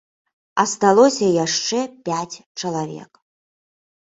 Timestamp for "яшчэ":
1.45-1.79